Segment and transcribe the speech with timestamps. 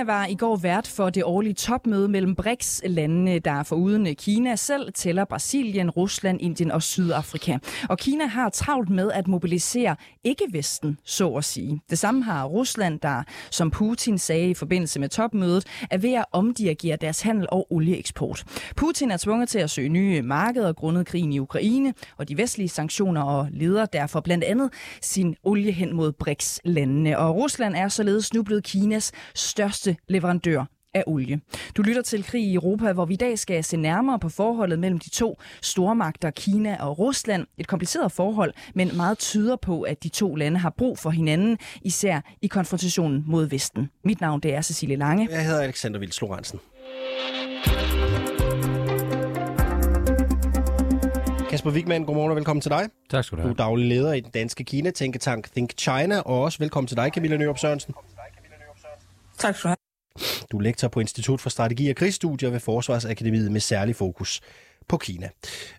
[0.00, 4.92] Kina var i går vært for det årlige topmøde mellem BRICS-landene, der foruden Kina selv
[4.92, 7.58] tæller Brasilien, Rusland, Indien og Sydafrika.
[7.88, 11.80] Og Kina har travlt med at mobilisere ikke-Vesten, så at sige.
[11.90, 16.24] Det samme har Rusland, der, som Putin sagde i forbindelse med topmødet, er ved at
[16.32, 18.44] omdirigere deres handel og olieeksport.
[18.76, 22.68] Putin er tvunget til at søge nye markeder grundet krigen i Ukraine, og de vestlige
[22.68, 24.70] sanktioner og leder derfor blandt andet
[25.02, 27.18] sin olie hen mod BRICS-landene.
[27.18, 31.40] Og Rusland er således nu blevet Kinas største leverandør af olie.
[31.76, 34.78] Du lytter til Krig i Europa, hvor vi i dag skal se nærmere på forholdet
[34.78, 37.46] mellem de to stormagter, Kina og Rusland.
[37.58, 41.58] Et kompliceret forhold, men meget tyder på, at de to lande har brug for hinanden,
[41.82, 43.90] især i konfrontationen mod Vesten.
[44.04, 45.28] Mit navn det er Cecilie Lange.
[45.30, 46.60] Jeg hedder Alexander Vils Lorentzen.
[51.50, 52.88] Kasper Wigman, godmorgen og velkommen til dig.
[53.10, 53.52] Tak skal du Du have.
[53.52, 57.36] er daglig leder i den danske Kina-tænketank Think China, og også velkommen til dig, Camilla
[57.36, 57.94] Nørup Sørensen.
[59.38, 59.76] Tak skal du have.
[60.50, 64.40] Du er lektor på Institut for Strategi og Krigsstudier ved Forsvarsakademiet med særlig fokus
[64.88, 65.28] på Kina.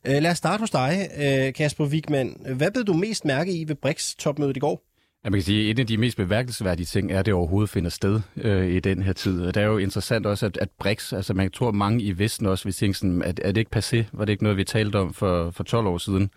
[0.06, 2.36] Øh, lad os starte hos dig, øh, Kasper Wigman.
[2.56, 4.84] Hvad blev du mest mærke i ved BRICS-topmødet i går?
[5.26, 7.70] Ja, man kan sige, at en af de mest bemærkelsesværdige ting er, at det overhovedet
[7.70, 9.42] finder sted øh, i den her tid.
[9.42, 12.46] Og det er jo interessant også, at, at BRICS, altså man tror mange i Vesten
[12.46, 14.04] også vil tænke sådan, at er det ikke passé?
[14.14, 16.30] Var det ikke noget, vi talte om for, for 12 år siden?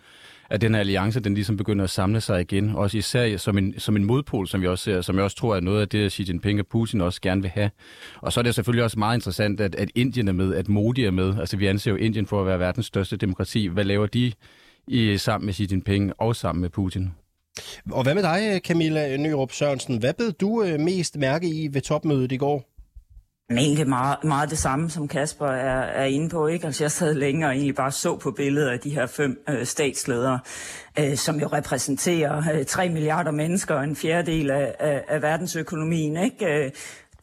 [0.49, 2.75] At den her alliance, den ligesom begynder at samle sig igen.
[2.75, 5.55] Også især som en, som en modpol, som vi også ser, som jeg også tror
[5.55, 7.71] er noget af det, Xi Jinping og Putin også gerne vil have.
[8.21, 11.03] Og så er det selvfølgelig også meget interessant, at, at Indien er med, at Modi
[11.03, 11.39] er med.
[11.39, 13.67] Altså vi anser jo Indien for at være verdens største demokrati.
[13.67, 14.31] Hvad laver de
[14.87, 17.11] i, sammen med Xi Jinping og sammen med Putin?
[17.91, 19.97] Og hvad med dig, Camilla Nørup Sørensen?
[19.97, 22.74] Hvad blev du øh, mest mærke i ved topmødet i går?
[23.49, 26.47] Men egentlig meget, meget det samme, som Kasper er, er inde på.
[26.47, 26.65] Ikke?
[26.65, 29.65] Altså, jeg sad længe og egentlig bare så på billeder af de her fem øh,
[29.65, 30.39] statsledere,
[30.99, 36.17] øh, som jo repræsenterer øh, 3 milliarder mennesker og en fjerdedel af, af, af verdensøkonomien.
[36.17, 36.45] Ikke?
[36.45, 36.71] Øh,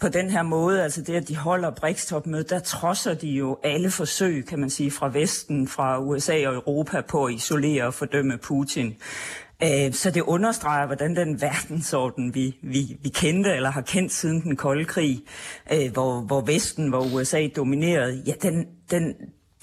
[0.03, 3.91] på den her måde, altså det, at de holder BRICS-topmødet, der trodser de jo alle
[3.91, 8.39] forsøg, kan man sige, fra Vesten, fra USA og Europa på at isolere og fordømme
[8.39, 8.97] Putin.
[9.62, 14.43] Øh, Så det understreger, hvordan den verdensorden, vi, vi, vi kendte eller har kendt siden
[14.43, 15.21] den kolde krig,
[15.73, 19.15] øh, hvor, hvor Vesten, hvor USA dominerede, ja, den, den,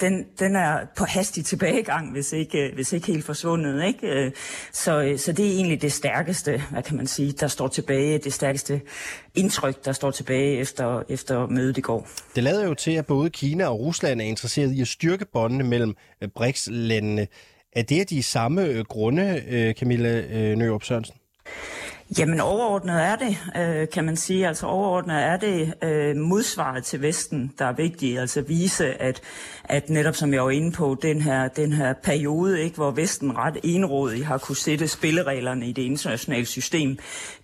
[0.01, 3.85] den, den er på hastig tilbagegang, hvis ikke, øh, hvis ikke helt forsvundet.
[3.85, 4.07] Ikke?
[4.07, 4.31] Øh,
[4.71, 8.17] så, øh, så det er egentlig det stærkeste, hvad kan man sige, der står tilbage,
[8.17, 8.81] det stærkeste
[9.35, 12.07] indtryk, der står tilbage efter, efter mødet i går.
[12.35, 15.63] Det lader jo til, at både Kina og Rusland er interesseret i at styrke båndene
[15.63, 15.95] mellem
[16.35, 17.27] BRICS-landene.
[17.73, 21.15] Er det af de samme øh, grunde, øh, Camilla øh, Nørup Sørensen?
[22.17, 27.01] Jamen overordnet er det, øh, kan man sige, altså overordnet er det øh, modsvaret til
[27.01, 29.21] Vesten, der er vigtigt, altså vise, at,
[29.63, 33.37] at netop som jeg var inde på, den her, den her periode, ikke, hvor Vesten
[33.37, 36.97] ret enrådigt har kunne sætte spillereglerne i det internationale system,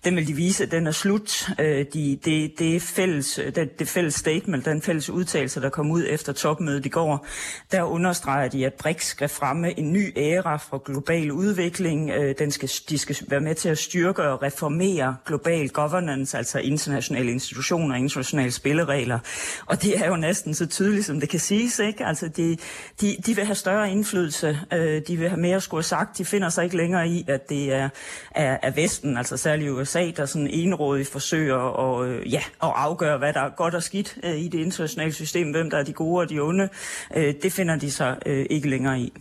[0.04, 1.48] den vil de vise, at den er slut.
[1.58, 6.04] Øh, de, det, det, fælles, det, det fælles statement, den fælles udtalelse, der kom ud
[6.08, 7.26] efter topmødet i går,
[7.72, 12.10] der understreger de, at BRICS skal fremme en ny æra for global udvikling.
[12.10, 16.58] Øh, den skal, de skal være med til at styrke og reformere global governance, altså
[16.58, 19.18] internationale institutioner, internationale spilleregler.
[19.66, 21.78] Og det er jo næsten så tydeligt, som det kan siges.
[21.78, 22.06] Ikke?
[22.06, 22.56] Altså de,
[23.00, 26.18] de, de vil have større indflydelse, øh, de vil have mere skulle have sagt.
[26.18, 27.88] De finder sig ikke længere i, at det er,
[28.30, 33.18] er, er Vesten, altså særligt USA, der sådan enrådigt forsøger at, øh, ja, at afgøre,
[33.18, 35.92] hvad der er godt og skidt øh, i det internationale system, hvem der er de
[35.92, 36.68] gode og de onde.
[37.16, 39.12] Øh, det finder de sig øh, ikke længere i.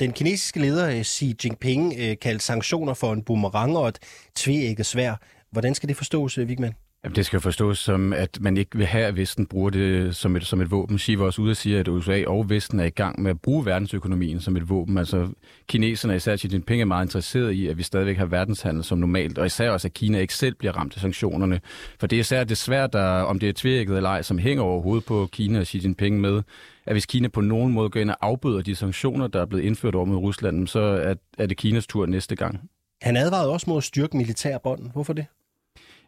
[0.00, 3.98] Den kinesiske leder øh, Xi Jinping øh, kaldte sanktioner for en boomerang og et
[4.34, 5.14] tveægget svær.
[5.50, 6.74] Hvordan skal det forstås, øh, Vigman?
[7.04, 10.16] Jamen, det skal jo forstås som, at man ikke vil have, at Vesten bruger det
[10.16, 10.98] som et, som et våben.
[10.98, 13.40] Xi var også ude og sige, at USA og Vesten er i gang med at
[13.40, 14.98] bruge verdensøkonomien som et våben.
[14.98, 15.28] Altså,
[15.68, 19.38] kineserne, især Xi Jinping, er meget interesseret i, at vi stadigvæk har verdenshandel som normalt,
[19.38, 21.60] og især også, at Kina ikke selv bliver ramt af sanktionerne.
[22.00, 24.62] For det er især det svært, der, om det er tvirket eller ej, som hænger
[24.62, 26.42] overhovedet på Kina og Xi Jinping med,
[26.86, 29.62] at hvis Kina på nogen måde går ind og afbøder de sanktioner, der er blevet
[29.64, 32.60] indført over mod Rusland, så er, er det Kinas tur næste gang.
[33.02, 34.90] Han advarede også mod at styrke militærbånd.
[34.92, 35.26] Hvorfor det?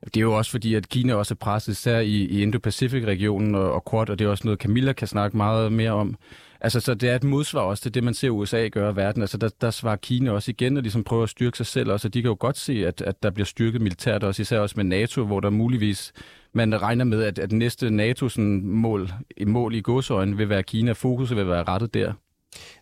[0.05, 3.73] Det er jo også fordi, at Kina også er presset især i, i Indo-Pacific-regionen og,
[3.73, 6.17] og Quad, og det er også noget, Camilla kan snakke meget mere om.
[6.67, 9.23] Altså, så det er et modsvar også til det, man ser USA gøre i verden.
[9.23, 12.09] Altså, der, der svarer Kina også igen, og ligesom prøver at styrke sig selv også,
[12.09, 14.75] og de kan jo godt se, at, at der bliver styrket militært også, især også
[14.77, 16.13] med NATO, hvor der muligvis,
[16.53, 19.11] man regner med, at, at næste NATO-mål
[19.47, 22.13] mål i godsøjne vil være Kina, fokus vil være rettet der.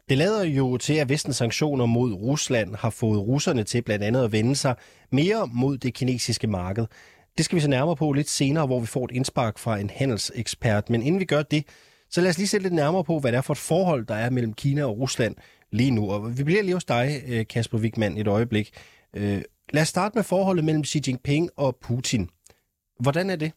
[0.08, 4.24] Det lader jo til, at vestens sanktioner mod Rusland har fået russerne til blandt andet
[4.24, 4.74] at vende sig
[5.12, 6.86] mere mod det kinesiske marked.
[7.36, 9.90] Det skal vi så nærmere på lidt senere, hvor vi får et indspark fra en
[9.90, 10.90] handelsekspert.
[10.90, 11.64] Men inden vi gør det,
[12.14, 14.14] så lad os lige se lidt nærmere på, hvad det er for et forhold, der
[14.14, 15.36] er mellem Kina og Rusland
[15.72, 16.10] lige nu.
[16.10, 18.70] Og vi bliver lige hos dig, øh, Kasper Wigman, et øjeblik.
[19.16, 22.28] Øh, lad os starte med forholdet mellem Xi Jinping og Putin.
[23.00, 23.52] Hvordan er det?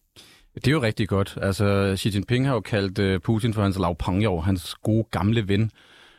[0.56, 1.38] Det er jo rigtig godt.
[1.42, 5.72] Altså, Xi Jinping har jo kaldt øh, Putin for hans lavpangjov, hans gode gamle ven.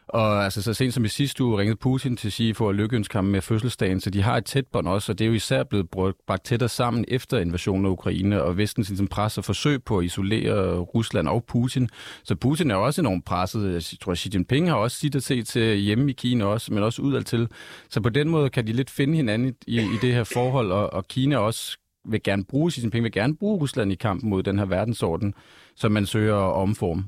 [0.09, 3.15] Og altså, så sent som i sidste uge ringede Putin til sige for at lykkeønske
[3.15, 5.65] ham med fødselsdagen, så de har et tæt bånd også, og det er jo især
[5.65, 5.91] blevet
[6.27, 10.05] bragt tættere sammen efter invasionen af Ukraine, og vesten som pres og forsøg på at
[10.05, 11.89] isolere Rusland og Putin.
[12.25, 13.73] Så Putin er også enormt presset.
[13.73, 16.83] Jeg tror, Xi Jinping har også sit at se til hjemme i Kina også, men
[16.83, 17.49] også udad til.
[17.91, 20.93] Så på den måde kan de lidt finde hinanden i, i det her forhold, og,
[20.93, 21.79] og Kina også
[22.09, 25.35] vil gerne bruge, Xi Jinping vil gerne bruge Rusland i kampen mod den her verdensorden,
[25.77, 27.05] som man søger at omforme.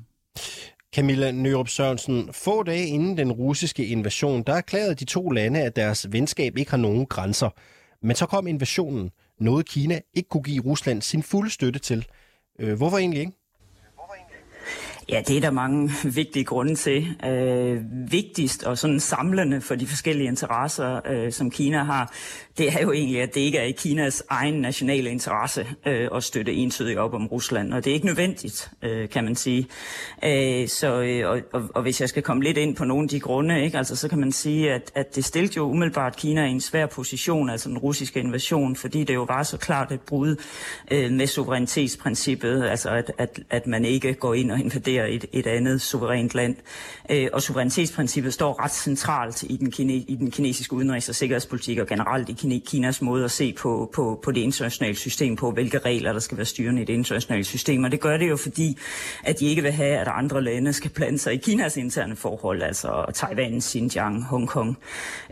[0.94, 5.76] Camilla Nørup Sørensen, få dage inden den russiske invasion, der erklærede de to lande, at
[5.76, 7.50] deres venskab ikke har nogen grænser.
[8.02, 9.10] Men så kom invasionen,
[9.40, 12.06] noget Kina ikke kunne give Rusland sin fulde støtte til.
[12.58, 13.32] Øh, hvorfor egentlig ikke?
[15.12, 15.90] Ja, det er der mange
[16.20, 17.16] vigtige grunde til.
[17.26, 22.12] Øh, vigtigst og sådan samlende for de forskellige interesser, øh, som Kina har,
[22.58, 26.24] det er jo egentlig, at det ikke er i Kinas egen nationale interesse øh, at
[26.24, 29.68] støtte entydigt op om Rusland, og det er ikke nødvendigt, øh, kan man sige.
[30.24, 33.08] Øh, så, øh, og, og, og hvis jeg skal komme lidt ind på nogle af
[33.08, 36.46] de grunde, ikke, altså, så kan man sige, at, at det stillede jo umiddelbart Kina
[36.46, 40.00] i en svær position, altså den russiske invasion, fordi det jo var så klart et
[40.00, 40.36] brud
[40.90, 45.46] øh, med suverænitetsprincippet, altså at, at, at man ikke går ind og invaderer et, et
[45.46, 46.56] andet suverænt land.
[47.10, 51.78] Øh, og suverænitetsprincippet står ret centralt i den, kine, i den kinesiske udenrigs- og sikkerhedspolitik
[51.78, 55.78] og generelt i Kinas måde at se på, på, på det internationale system, på hvilke
[55.78, 57.84] regler, der skal være styrende i det internationale system.
[57.84, 58.78] Og det gør det jo fordi,
[59.24, 62.62] at de ikke vil have, at andre lande skal blande sig i Kinas interne forhold,
[62.62, 64.78] altså Taiwan, Xinjiang, Hongkong.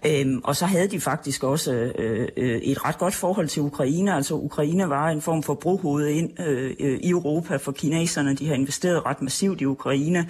[0.06, 4.14] Øhm, og så havde de faktisk også øh, øh, et ret godt forhold til Ukraine.
[4.14, 8.34] Altså Ukraine var en form for brohoved ind øh, øh, i Europa for kineserne.
[8.34, 10.28] De har investeret ret massivt i Ukraine,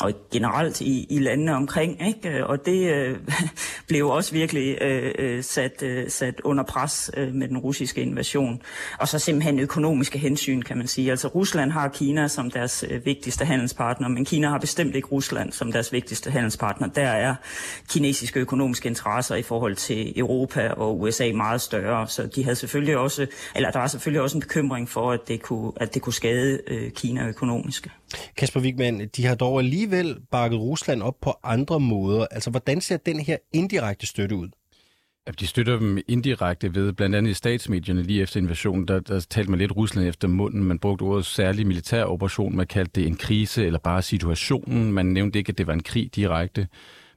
[0.00, 2.06] og generelt i, i landene omkring.
[2.06, 2.46] Ikke?
[2.46, 3.18] Og det øh,
[3.88, 8.62] blev også virkelig øh, øh sat, øh, sat under pres øh, med den russiske invasion.
[9.00, 11.10] Og så simpelthen økonomiske hensyn, kan man sige.
[11.10, 15.52] Altså Rusland har Kina som deres øh, vigtigste handelspartner, men Kina har bestemt ikke Rusland
[15.52, 16.88] som deres vigtigste handelspartner.
[16.88, 17.34] Der er
[17.88, 22.96] kinesiske økonomiske interesser i forhold til Europa og USA meget større, så de havde selvfølgelig
[22.96, 26.12] også, eller der var selvfølgelig også en bekymring for, at det kunne, at det kunne
[26.12, 27.88] skade øh, Kina økonomisk.
[28.36, 32.26] Kasper Wigman, de har dog alligevel bakket Rusland op på andre måder.
[32.30, 34.48] Altså, hvordan ser den her indirekte støtte ud?
[35.40, 39.50] De støtter dem indirekte ved, blandt andet i statsmedierne lige efter invasionen, der, der talte
[39.50, 40.64] man lidt Rusland efter munden.
[40.64, 44.92] Man brugte ordet særlig militær operation, man kaldte det en krise eller bare situationen.
[44.92, 46.68] Man nævnte ikke, at det var en krig direkte.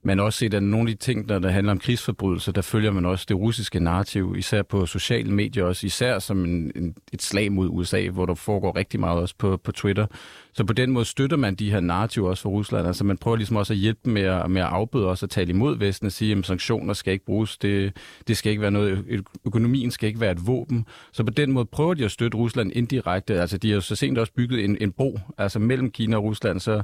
[0.03, 2.91] Men også set, at nogle af de ting, der, der handler om krigsforbrydelser, der følger
[2.91, 7.21] man også det russiske narrativ, især på sociale medier også, især som en, en, et
[7.21, 10.05] slag mod USA, hvor der foregår rigtig meget også på, på Twitter.
[10.53, 12.87] Så på den måde støtter man de her narrativer også for Rusland.
[12.87, 15.29] Altså man prøver ligesom også at hjælpe dem med at, med at afbøde os og
[15.29, 17.57] tale imod Vesten og sige, at sanktioner skal ikke bruges.
[17.57, 17.97] Det,
[18.27, 20.85] det skal ikke være noget, økonomien skal ikke være et våben.
[21.11, 23.41] Så på den måde prøver de at støtte Rusland indirekte.
[23.41, 26.23] Altså de har jo så sent også bygget en, en bro altså mellem Kina og
[26.23, 26.83] Rusland, så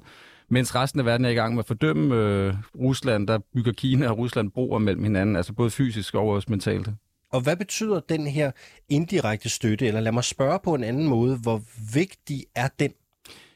[0.50, 4.08] mens resten af verden er i gang med at fordømme øh, Rusland, der bygger Kina
[4.08, 6.90] og Rusland broer mellem hinanden, altså både fysisk og også mentalt.
[7.32, 8.52] Og hvad betyder den her
[8.90, 11.62] indirekte støtte, eller lad mig spørge på en anden måde, hvor
[11.94, 12.92] vigtig er den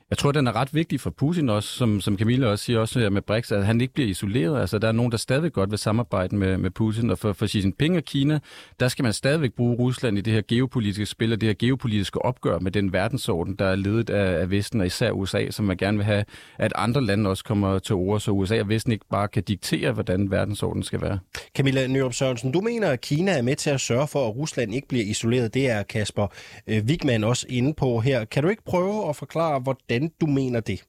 [0.09, 3.09] jeg tror, den er ret vigtig for Putin også, som, som Camilla også siger, også
[3.09, 4.61] med Brexit, at han ikke bliver isoleret.
[4.61, 7.47] Altså, der er nogen, der stadig godt vil samarbejde med, med Putin, og for, for
[7.47, 8.39] Xi Jinping og Kina,
[8.79, 12.21] der skal man stadigvæk bruge Rusland i det her geopolitiske spil, og det her geopolitiske
[12.21, 15.77] opgør med den verdensorden, der er ledet af, af Vesten, og især USA, som man
[15.77, 16.25] gerne vil have,
[16.57, 19.91] at andre lande også kommer til ord, så USA og Vesten ikke bare kan diktere,
[19.91, 21.19] hvordan verdensordenen skal være.
[21.55, 24.75] Camilla Nyrup Sørensen, du mener, at Kina er med til at sørge for, at Rusland
[24.75, 25.53] ikke bliver isoleret.
[25.53, 26.27] Det er Kasper
[26.67, 28.25] øh, Wigman også inde på her.
[28.25, 30.83] Kan du ikke prøve at forklare, hvordan hvordan du mener det.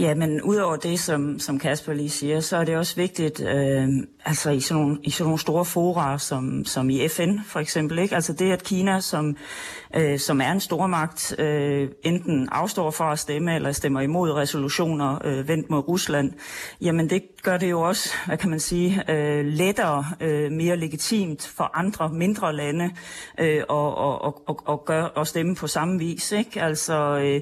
[0.00, 3.88] Ja, men udover det, som, som Kasper lige siger, så er det også vigtigt, øh,
[4.24, 7.98] altså i sådan, nogle, i sådan nogle store fora, som, som i FN for eksempel,
[7.98, 8.14] ikke?
[8.14, 9.36] altså det, at Kina, som,
[9.94, 15.18] øh, som er en stormagt, øh, enten afstår fra at stemme, eller stemmer imod resolutioner
[15.24, 16.32] øh, vendt mod Rusland,
[16.80, 21.52] jamen det gør det jo også, hvad kan man sige, øh, lettere, øh, mere legitimt
[21.56, 22.90] for andre mindre lande
[23.38, 26.32] øh, og, og, og, og, gør, og stemme på samme vis.
[26.32, 26.62] Ikke?
[26.62, 27.40] Altså, øh,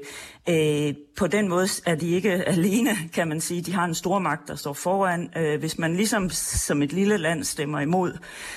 [0.48, 3.62] øh, på den måde er de ikke alene, kan man sige.
[3.62, 5.30] De har en stormagt, der står foran.
[5.36, 6.30] Øh, hvis man ligesom
[6.70, 8.12] som et lille land stemmer imod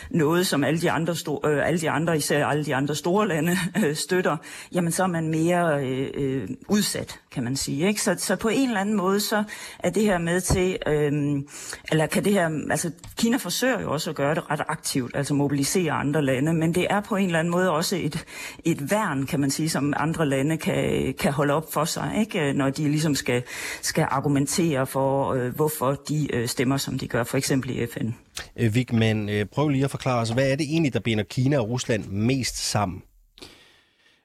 [0.09, 3.27] noget, som alle de andre, store, øh, alle de andre især alle de andre store
[3.27, 4.37] lande øh, støtter,
[4.73, 7.87] jamen så er man mere øh, øh, udsat, kan man sige.
[7.87, 8.01] Ikke?
[8.01, 9.43] Så, så på en eller anden måde, så
[9.79, 11.47] er det her med til, øhm,
[11.91, 15.33] eller kan det her, altså Kina forsøger jo også at gøre det ret aktivt, altså
[15.33, 18.25] mobilisere andre lande, men det er på en eller anden måde også et,
[18.65, 22.53] et værn, kan man sige, som andre lande kan, kan holde op for sig, ikke?
[22.53, 23.43] når de ligesom skal,
[23.81, 28.09] skal argumentere for, øh, hvorfor de øh, stemmer, som de gør, for eksempel i FN.
[28.57, 31.59] Øh, Vigman, øh, prøv lige at forklare os, hvad er det egentlig, der binder Kina
[31.59, 33.01] og Rusland mest sammen?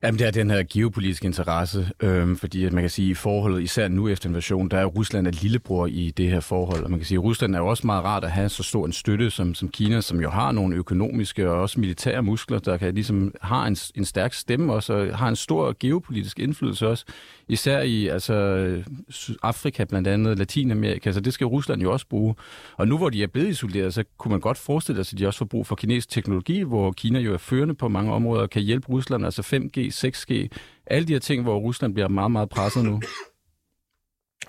[0.03, 3.63] Jamen, det er den her geopolitiske interesse, øhm, fordi at man kan sige, i forholdet,
[3.63, 6.85] især nu efter invasion, der er Rusland et lillebror i det her forhold.
[6.85, 8.87] Og man kan sige, at Rusland er jo også meget rart at have så stor
[8.87, 12.77] en støtte som, som Kina, som jo har nogle økonomiske og også militære muskler, der
[12.77, 17.05] kan ligesom har en, en stærk stemme også, og har en stor geopolitisk indflydelse også
[17.49, 18.35] især i altså,
[19.43, 22.35] Afrika blandt andet, Latinamerika, så det skal Rusland jo også bruge.
[22.77, 25.27] Og nu hvor de er blevet isoleret, så kunne man godt forestille sig, at de
[25.27, 28.51] også får brug for kinesisk teknologi, hvor Kina jo er førende på mange områder og
[28.51, 30.49] kan hjælpe Rusland, altså 5G, 6G,
[30.87, 33.01] alle de her ting, hvor Rusland bliver meget, meget presset nu.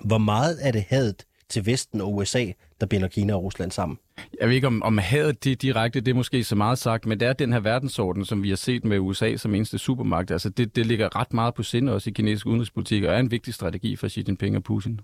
[0.04, 2.46] Hvor meget er det hadet til Vesten og USA,
[2.80, 3.98] der binder Kina og Rusland sammen?
[4.40, 7.20] Jeg ved ikke, om, om hadet det direkte, det er måske så meget sagt, men
[7.20, 10.30] det er den her verdensorden, som vi har set med USA som eneste supermagt.
[10.30, 13.30] Altså det, det ligger ret meget på sinde også i kinesisk udenrigspolitik, og er en
[13.30, 15.00] vigtig strategi for Xi Jinping og Putin.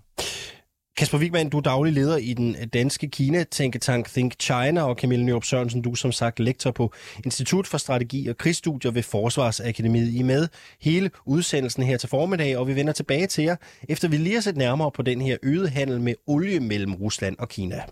[0.96, 5.44] Kasper Wigman, du er daglig leder i den danske Kina-tænketank Think China, og Camille Nyrup
[5.44, 6.92] Sørensen, du er som sagt lektor på
[7.24, 10.14] Institut for Strategi og Krigsstudier ved Forsvarsakademiet.
[10.14, 10.48] I med
[10.80, 13.56] hele udsendelsen her til formiddag, og vi vender tilbage til jer,
[13.88, 17.36] efter vi lige har set nærmere på den her øgede handel med olie mellem Rusland
[17.38, 17.82] og Kina.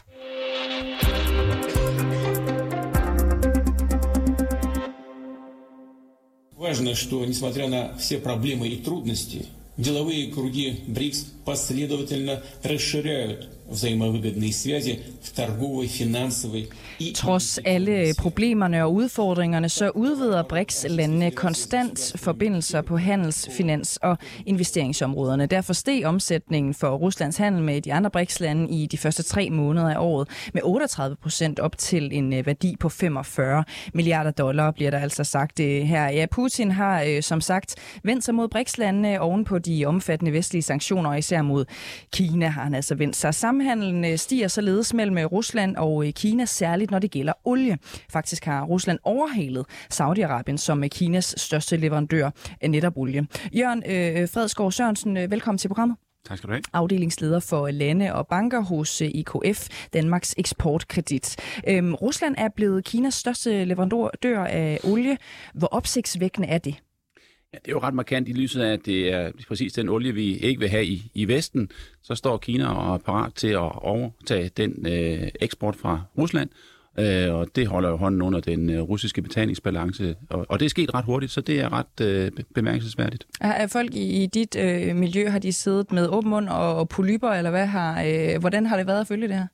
[6.60, 9.40] Важно, что несмотря на все проблемы и трудности,
[9.77, 16.68] деловые круги БРИКС последовательно расширяют взаимовыгодные связи в торговой, финансовой
[16.98, 17.12] и...
[17.12, 25.46] Trods alle problemerne og udfordringerne, så udvider BRICS-landene konstant forbindelser på handels-, finans- og investeringsområderne.
[25.46, 29.90] Derfor steg omsætningen for Ruslands handel med de andre BRICS-lande i de første tre måneder
[29.90, 34.90] af året med 38 procent op til en øh, værdi på 45 milliarder dollar, bliver
[34.90, 36.08] der altså sagt øh, her.
[36.08, 40.62] Ja, Putin har øh, som sagt vendt sig mod BRICS-landene oven på de omfattende vestlige
[40.62, 41.64] sanktioner, og især mod
[42.12, 46.07] Kina har han altså vendt sig sammen Samhandlen øh, stiger således mellem øh, Rusland og
[46.07, 47.77] øh, Kina, særligt når det gælder olie.
[48.09, 52.29] Faktisk har Rusland overhalet Saudi-Arabien som Kinas største leverandør
[52.61, 53.27] af netop olie.
[53.53, 55.97] Jørgen øh, Fredskov Sørensen, velkommen til programmet.
[56.25, 56.61] Tak skal du have.
[56.73, 61.35] Afdelingsleder for lande og banker hos IKF, Danmarks Eksportkredit.
[61.67, 65.17] Øhm, Rusland er blevet Kinas største leverandør af olie.
[65.53, 66.75] Hvor opsigtsvækkende er det?
[67.55, 70.13] Ja, det er jo ret markant i lyset af, at det er præcis den olie,
[70.13, 71.69] vi ikke vil have i, i Vesten.
[72.03, 76.49] Så står Kina og er parat til at overtage den øh, eksport fra Rusland,
[76.99, 80.15] øh, og det holder jo hånden under den øh, russiske betalingsbalance.
[80.29, 83.27] Og, og det er sket ret hurtigt, så det er ret øh, bemærkelsesværdigt.
[83.41, 86.89] Er folk i, i dit øh, miljø, har de siddet med åben mund og, og
[86.89, 89.47] polyper, eller hvad har, øh, hvordan har det været at følge det her?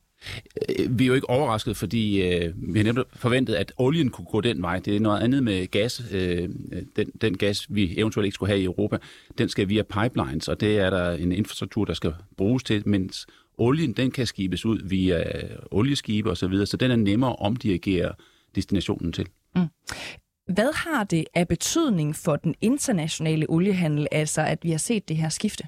[0.69, 4.25] Øh, vi er jo ikke overrasket, fordi øh, vi har nemlig forventet, at olien kunne
[4.25, 4.79] gå den vej.
[4.79, 6.03] Det er noget andet med gas.
[6.11, 6.49] Øh,
[6.95, 8.97] den, den gas, vi eventuelt ikke skulle have i Europa,
[9.37, 13.27] den skal via pipelines, og det er der en infrastruktur, der skal bruges til, mens
[13.57, 17.29] olien, den kan skibes ud via øh, olieskibe osv., så, videre, så den er nemmere
[17.29, 18.13] at omdirigere
[18.55, 19.27] destinationen til.
[19.55, 19.67] Mm.
[20.53, 25.17] Hvad har det af betydning for den internationale oliehandel, altså at vi har set det
[25.17, 25.63] her skifte?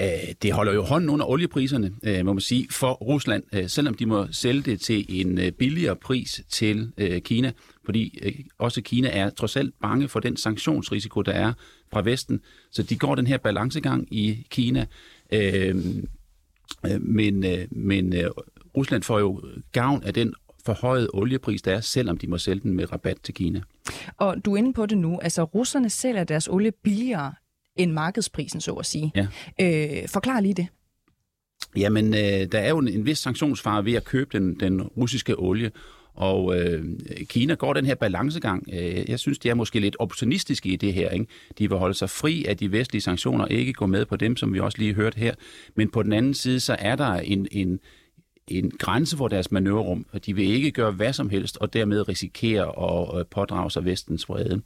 [0.00, 3.94] Øh, det holder jo hånden under oliepriserne, øh, må man sige, for Rusland, øh, selvom
[3.94, 6.92] de må sælge det til en billigere pris til
[7.24, 7.52] Kina,
[7.84, 8.18] fordi
[8.58, 11.52] også Kina er trods alt bange for den sanktionsrisiko, der er
[11.92, 12.40] fra Vesten.
[12.70, 14.86] Så de går den her balancegang i Kina.
[17.00, 18.14] Men, men
[18.76, 19.42] Rusland får jo
[19.72, 20.34] gavn af den
[20.66, 23.60] forhøjet oliepris, der er, selvom de må sælge den med rabat til Kina.
[24.16, 25.18] Og du er inde på det nu.
[25.18, 27.34] Altså, russerne sælger deres olie billigere
[27.78, 29.12] end markedsprisen, så at sige.
[29.16, 29.26] Ja.
[29.60, 30.66] Øh, forklar lige det.
[31.76, 35.38] Jamen, øh, der er jo en, en vis sanktionsfare ved at købe den, den russiske
[35.38, 35.70] olie,
[36.14, 36.84] og øh,
[37.28, 38.68] Kina går den her balancegang.
[38.72, 41.10] Øh, jeg synes, de er måske lidt opportunistiske i det her.
[41.10, 41.26] Ikke?
[41.58, 44.54] De vil holde sig fri af de vestlige sanktioner, ikke gå med på dem, som
[44.54, 45.34] vi også lige hørte her.
[45.74, 47.80] Men på den anden side, så er der en, en,
[48.48, 52.08] en grænse for deres manøvrerum, og de vil ikke gøre hvad som helst, og dermed
[52.08, 54.62] risikere at pådrage sig vestens vrede.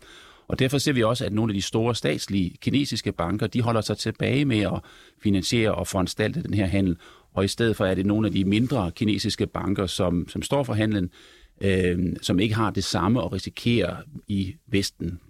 [0.48, 3.80] Og derfor ser vi også, at nogle af de store statslige kinesiske banker, de holder
[3.80, 4.80] sig tilbage med at
[5.22, 6.96] finansiere og foranstalte den her handel.
[7.34, 10.62] og i stedet for er det nogle af de mindre kinesiske banker, som, som står
[10.62, 11.10] for handlen,
[11.60, 13.96] øh, som ikke har det samme og risikerer
[14.28, 15.20] i Vesten.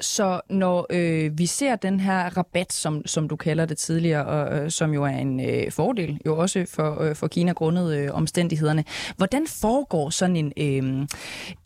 [0.00, 4.58] Så når øh, vi ser den her rabat, som, som du kalder det tidligere, og
[4.58, 8.08] øh, som jo er en øh, fordel jo også for, øh, for Kina grundet øh,
[8.12, 8.84] omstændighederne,
[9.16, 11.06] hvordan foregår sådan en, øh,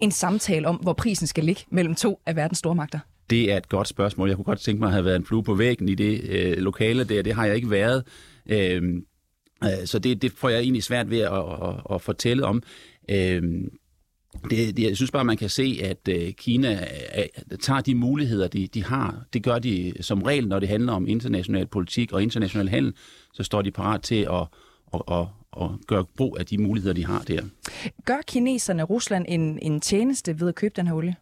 [0.00, 2.98] en samtale om, hvor prisen skal ligge mellem to af verdens stormagter?
[3.30, 4.28] Det er et godt spørgsmål.
[4.28, 6.56] Jeg kunne godt tænke mig at have været en flue på væggen i det øh,
[6.56, 7.22] lokale der.
[7.22, 8.04] Det har jeg ikke været.
[8.46, 9.04] Øhm,
[9.64, 12.62] øh, så det, det får jeg egentlig svært ved at, at, at fortælle om.
[13.10, 13.42] Øh,
[14.50, 16.86] det, det, jeg synes bare, man kan se, at øh, Kina
[17.18, 19.24] øh, tager de muligheder, de, de har.
[19.32, 22.94] Det gør de som regel, når det handler om international politik og international handel,
[23.32, 24.46] så står de parat til at,
[24.94, 25.26] at, at,
[25.62, 27.42] at gøre brug af de muligheder, de har der.
[28.04, 31.16] Gør kineserne Rusland en, en tjeneste ved at købe den her olie?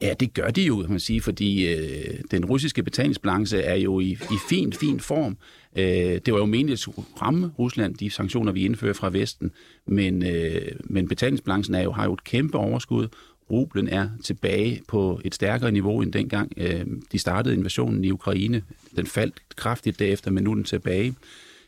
[0.00, 4.00] Ja, det gør de jo, kan man sige, fordi øh, den russiske betalingsbalance er jo
[4.00, 5.36] i, i fin, fin form.
[5.76, 9.50] Øh, det var jo meningen at skulle ramme Rusland, de sanktioner, vi indfører fra Vesten,
[9.86, 13.08] men, øh, men betalingsbalancen er jo, har jo et kæmpe overskud.
[13.50, 18.62] Rublen er tilbage på et stærkere niveau end dengang øh, de startede invasionen i Ukraine.
[18.96, 21.14] Den faldt kraftigt derefter, men nu er den tilbage.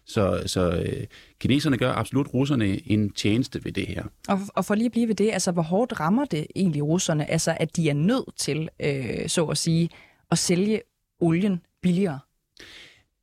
[0.07, 1.07] Så, så øh,
[1.39, 4.05] kineserne gør absolut russerne en tjeneste ved det her.
[4.29, 7.31] Og, og for lige at blive ved det, altså hvor hårdt rammer det egentlig russerne,
[7.31, 9.91] altså at de er nødt til, øh, så at sige,
[10.31, 10.81] at sælge
[11.21, 12.19] olien billigere?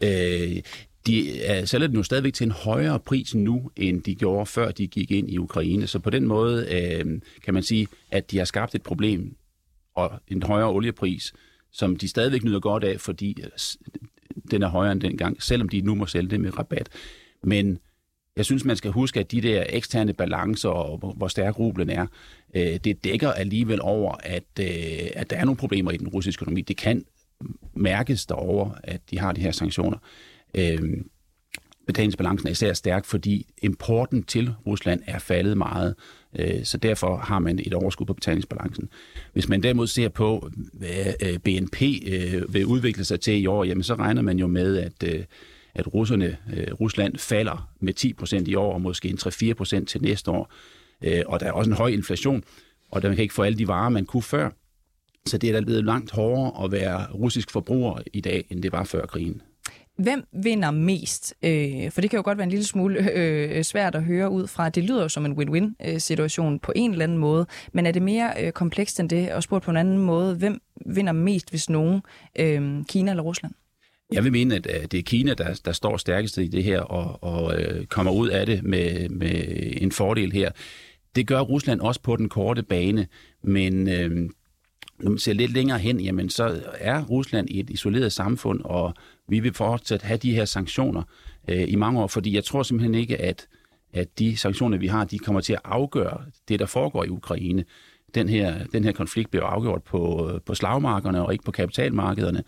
[0.04, 0.62] Øh,
[1.08, 4.72] de er, sælger den jo stadigvæk til en højere pris nu, end de gjorde, før
[4.72, 5.88] de gik ind i Ukraine.
[5.88, 9.36] Så på den måde øh, kan man sige, at de har skabt et problem
[9.96, 11.34] og en højere oliepris,
[11.72, 13.50] som de stadigvæk nyder godt af, fordi øh,
[14.52, 16.90] den er højere end dengang, selvom de nu må sælge det med rabat.
[17.44, 17.80] Men
[18.38, 22.08] jeg synes, man skal huske, at de der eksterne balancer og hvor stærk rublen er,
[22.56, 26.44] øh, det dækker alligevel over, at, øh, at der er nogle problemer i den russiske
[26.44, 26.62] økonomi.
[26.62, 27.06] Det kan
[27.74, 29.98] mærkes derover, at de har de her sanktioner.
[30.56, 30.80] Øh,
[31.88, 35.96] betalingsbalancen er især stærk, fordi importen til Rusland er faldet meget,
[36.40, 38.90] øh, så derfor har man et overskud på betalingsbalancen.
[39.34, 43.64] Hvis man derimod ser på, hvad øh, BNP øh, vil udvikle sig til i år,
[43.64, 45.24] jamen så regner man jo med, at, øh,
[45.76, 50.32] at russerne, øh, Rusland falder med 10% i år, og måske en 3-4% til næste
[50.32, 50.54] år.
[51.26, 52.44] Og der er også en høj inflation,
[52.92, 54.50] og der kan ikke få alle de varer, man kunne før.
[55.28, 58.72] Så det er da blevet langt hårdere at være russisk forbruger i dag, end det
[58.72, 59.42] var før krigen.
[59.98, 61.34] Hvem vinder mest?
[61.44, 64.48] Øh, for det kan jo godt være en lille smule øh, svært at høre ud
[64.48, 64.70] fra.
[64.70, 67.46] Det lyder jo som en win-win-situation på en eller anden måde.
[67.74, 69.32] Men er det mere øh, komplekst end det?
[69.32, 72.02] Og spurgt på en anden måde, hvem vinder mest, hvis nogen?
[72.40, 73.54] Øh, Kina eller Rusland?
[74.14, 77.24] Jeg vil mene, at det er Kina, der, der står stærkest i det her og,
[77.24, 79.44] og øh, kommer ud af det med, med
[79.82, 80.52] en fordel her.
[81.16, 83.08] Det gør Rusland også på den korte bane,
[83.44, 84.30] men øh,
[85.04, 88.94] når man ser lidt længere hen, jamen så er Rusland et isoleret samfund, og
[89.28, 91.04] vi vil fortsat have de her sanktioner
[91.48, 93.48] øh, i mange år, fordi jeg tror simpelthen ikke, at,
[93.94, 97.64] at de sanktioner, vi har, de kommer til at afgøre det, der foregår i Ukraine.
[98.16, 102.44] Den her, den her konflikt bliver afgjort på, på slagmarkerne og ikke på kapitalmarkederne.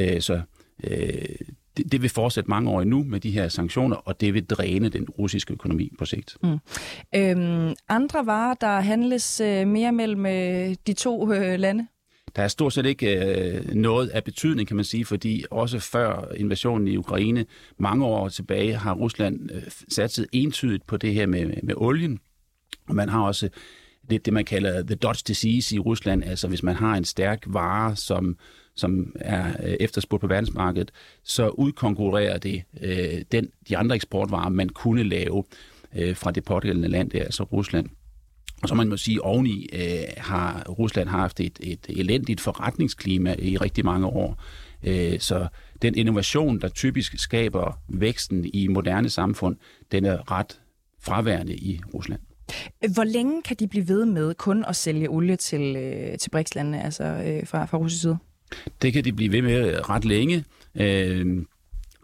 [0.00, 0.40] Øh, så
[0.84, 1.36] øh,
[1.76, 4.88] det, det vil fortsætte mange år endnu med de her sanktioner, og det vil dræne
[4.88, 6.36] den russiske økonomi på sigt.
[6.42, 6.58] Mm.
[7.14, 11.86] Øhm, andre varer, der handles øh, mere mellem øh, de to øh, lande?
[12.36, 16.32] Der er stort set ikke øh, noget af betydning, kan man sige, fordi også før
[16.36, 17.46] invasionen i Ukraine,
[17.78, 22.18] mange år tilbage, har Rusland øh, satset entydigt på det her med, med olien.
[22.88, 23.48] Og man har også
[24.10, 27.42] det, det, man kalder the Dutch disease i Rusland, altså hvis man har en stærk
[27.46, 28.36] vare, som,
[28.76, 30.90] som er øh, efterspurgt på verdensmarkedet,
[31.22, 35.44] så udkonkurrerer det øh, den, de andre eksportvarer, man kunne lave
[35.96, 37.88] øh, fra det pågældende land, det er altså Rusland.
[38.62, 43.56] Og så man må sige, oveni øh, har Rusland haft et, et elendigt forretningsklima i
[43.56, 44.42] rigtig mange år.
[44.84, 45.48] Øh, så
[45.82, 49.56] den innovation, der typisk skaber væksten i moderne samfund,
[49.92, 50.60] den er ret
[51.02, 52.20] fraværende i Rusland.
[52.94, 56.82] Hvor længe kan de blive ved med kun at sælge olie til, øh, til BRICS-landene,
[56.82, 58.18] altså øh, fra, fra russisk side?
[58.82, 60.44] Det kan de blive ved med ret længe.
[60.74, 61.42] Øh,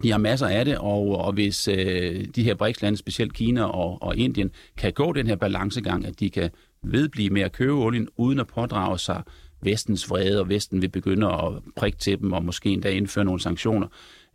[0.03, 4.03] de har masser af det, og, og hvis øh, de her BRICS-lande, specielt Kina og,
[4.03, 6.51] og Indien, kan gå den her balancegang, at de kan
[6.83, 9.23] vedblive med at købe olien, uden at pådrage sig
[9.63, 13.41] vestens vrede, og vesten vil begynde at prikke til dem, og måske endda indføre nogle
[13.41, 13.87] sanktioner.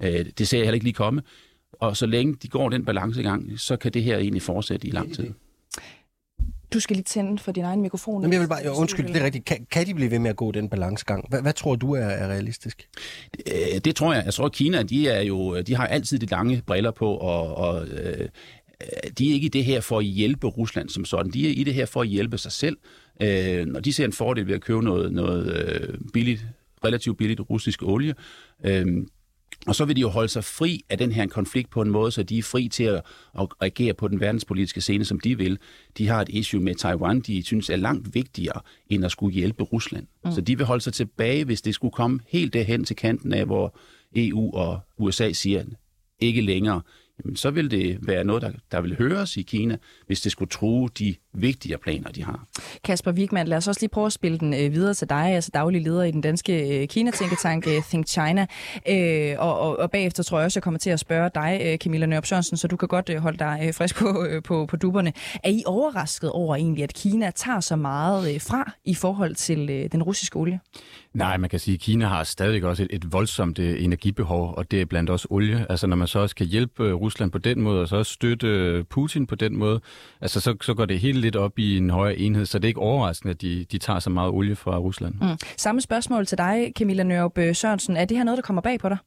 [0.03, 1.21] Øh, det ser jeg heller ikke lige komme.
[1.73, 5.13] Og så længe de går den balancegang, så kan det her egentlig fortsætte i lang
[5.13, 5.33] tid.
[6.73, 8.21] Du skal lige tænde for din egen mikrofon.
[8.21, 9.45] Jamen, jeg vil bare, jeg, undskyld, det er rigtigt.
[9.45, 11.25] Kan, kan de blive ved med at gå den balancegang?
[11.29, 12.87] Hvad, hvad tror du er, er realistisk?
[13.33, 14.25] Det, øh, det tror jeg.
[14.25, 17.55] Jeg tror, at Kina, de, er jo, de har altid de lange briller på, og,
[17.55, 18.29] og øh,
[19.17, 21.31] de er ikke i det her for at hjælpe Rusland som sådan.
[21.31, 22.77] De er i det her for at hjælpe sig selv.
[23.21, 26.45] Øh, når de ser en fordel ved at købe noget, noget øh, billigt,
[26.85, 28.13] relativt billigt russisk olie,
[28.65, 28.85] øh,
[29.67, 32.11] Og så vil de jo holde sig fri af den her konflikt på en måde,
[32.11, 33.01] så de er fri til at,
[33.39, 35.59] at reagere på den verdenspolitiske scene, som de vil.
[35.97, 39.63] De har et issue med Taiwan, de synes er langt vigtigere, end at skulle hjælpe
[39.63, 40.07] Rusland.
[40.25, 40.31] Mm.
[40.31, 43.45] Så de vil holde sig tilbage, hvis det skulle komme helt derhen til kanten af,
[43.45, 43.77] hvor
[44.15, 45.63] EU og USA siger,
[46.19, 46.81] ikke længere
[47.25, 50.49] jamen, så vil det være noget, der, der vil høres i Kina, hvis det skulle
[50.49, 52.45] true de vigtige planer, de har.
[52.83, 55.51] Kasper Wigman, lad os også lige prøve at spille den øh, videre til dig, altså
[55.53, 58.47] daglig leder i den danske øh, Kina-tænketank øh, Think China.
[58.89, 61.77] Øh, og, og, og bagefter tror jeg også, jeg kommer til at spørge dig, øh,
[61.77, 64.65] Camilla Nørp Sørensen, så du kan godt øh, holde dig øh, frisk på, øh, på,
[64.65, 65.13] på duberne.
[65.43, 69.69] Er I overrasket over egentlig, at Kina tager så meget øh, fra i forhold til
[69.69, 70.59] øh, den russiske olie?
[71.13, 74.71] Nej, man kan sige, at Kina har stadig også et, et voldsomt øh, energibehov, og
[74.71, 75.65] det er blandt også olie.
[75.69, 78.83] Altså når man så også kan hjælpe Rusland på den måde, og så også støtte
[78.89, 79.81] Putin på den måde,
[80.21, 82.67] altså så, så går det helt lidt op i en højere enhed, så det er
[82.67, 85.13] ikke overraskende, at de, de tager så meget olie fra Rusland.
[85.21, 85.37] Mm.
[85.57, 87.97] Samme spørgsmål til dig, Camilla Nørup Sørensen.
[87.97, 88.97] Er det her noget, der kommer bag på dig?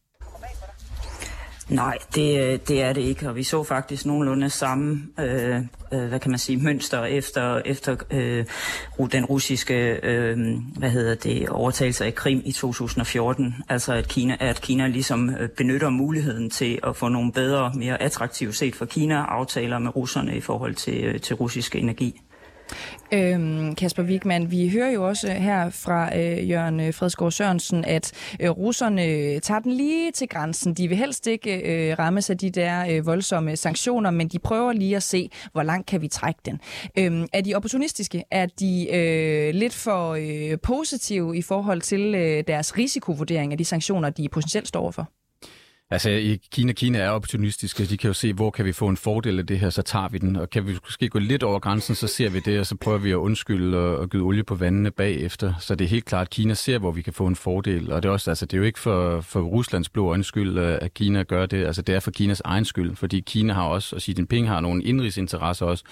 [1.68, 5.60] Nej, det, det er det ikke, og vi så faktisk nogenlunde samme, øh,
[5.92, 8.44] øh, hvad kan man sige, mønster efter, efter øh,
[9.12, 10.38] den russiske, øh,
[10.76, 13.54] hvad hedder det, overtagelse af Krim i 2014.
[13.68, 18.02] Altså at Kina, at Kina ligesom øh, benytter muligheden til at få nogle bedre, mere
[18.02, 22.20] attraktive set for Kina aftaler med russerne i forhold til, øh, til russisk energi.
[23.12, 28.12] Øhm, Kasper Wigman, vi hører jo også her fra øh, Jørgen øh, Fredsgaard Sørensen, at
[28.40, 30.74] øh, russerne tager den lige til grænsen.
[30.74, 34.72] De vil helst ikke øh, rammes af de der øh, voldsomme sanktioner, men de prøver
[34.72, 36.60] lige at se, hvor langt kan vi trække den.
[36.98, 38.24] Øhm, er de opportunistiske?
[38.30, 43.64] Er de øh, lidt for øh, positive i forhold til øh, deres risikovurdering af de
[43.64, 45.10] sanktioner, de potentielt står overfor?
[45.90, 47.86] Altså, i Kina, Kina er opportunistiske.
[47.86, 50.08] De kan jo se, hvor kan vi få en fordel af det her, så tager
[50.08, 50.36] vi den.
[50.36, 52.98] Og kan vi måske gå lidt over grænsen, så ser vi det, og så prøver
[52.98, 55.54] vi at undskylde og, og gyde olie på vandene bagefter.
[55.60, 57.92] Så det er helt klart, at Kina ser, hvor vi kan få en fordel.
[57.92, 60.78] Og det er, også, altså, det er jo ikke for, for Ruslands blå undskyld, øh,
[60.80, 61.66] at Kina gør det.
[61.66, 64.60] Altså, det er for Kinas egen skyld, fordi Kina har også, og Xi Jinping har
[64.60, 65.84] nogle indrigsinteresser også,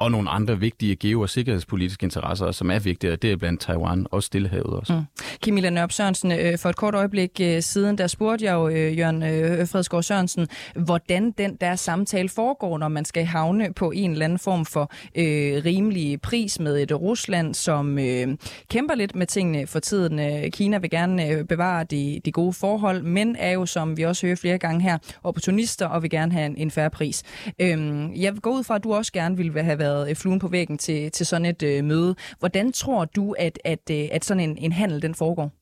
[0.00, 4.06] og nogle andre vigtige geo- og sikkerhedspolitiske interesser, som er vigtige, det er blandt Taiwan
[4.10, 4.92] og Stillehavet også.
[4.92, 5.04] Mm.
[5.44, 8.98] Camilla Nørp Sørensen, øh, for et kort øjeblik øh, siden, der spurgte jeg jo øh,
[8.98, 9.22] Jørgen
[9.66, 14.38] Fredsgaard Sørensen, hvordan den der samtale foregår, når man skal havne på en eller anden
[14.38, 18.28] form for øh, rimelig pris med et Rusland, som øh,
[18.70, 20.50] kæmper lidt med tingene for tiden.
[20.50, 24.36] Kina vil gerne bevare de, de gode forhold, men er jo, som vi også hører
[24.36, 27.22] flere gange her, opportunister og vil gerne have en, en færre pris.
[27.58, 27.78] Øh,
[28.22, 30.48] jeg går ud fra, at du også gerne ville have været været øh, fluen på
[30.48, 32.14] væggen til, til sådan et øh, møde.
[32.38, 35.59] Hvordan tror du, at, at, øh, at sådan en, en handel den foregår?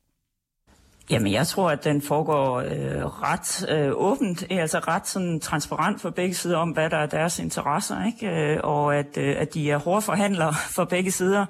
[1.11, 6.11] Jamen, jeg tror, at den foregår øh, ret øh, åbent, altså ret sådan transparent for
[6.11, 8.27] begge sider om, hvad der er deres interesser, ikke?
[8.27, 11.47] Øh, og at, øh, at de er hårde forhandlere for begge sider.